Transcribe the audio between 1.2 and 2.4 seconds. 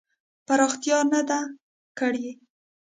ده کړې.